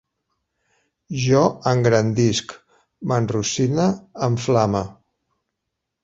Jo 1.25 1.41
engrandisc, 1.71 2.55
m'enrossine, 3.11 3.85
em 4.29 4.39
flame 4.47 4.81